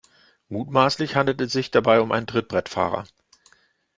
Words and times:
Mutmaßlich 0.49 1.15
handelt 1.15 1.39
es 1.41 1.51
sich 1.51 1.69
dabei 1.69 2.01
um 2.01 2.11
einen 2.11 2.25
Trittbrettfahrer. 2.25 3.03